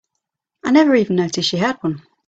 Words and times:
I 0.65 0.71
never 0.71 0.95
even 0.95 1.17
noticed 1.17 1.47
she 1.49 1.57
had 1.57 1.77
one. 1.81 2.01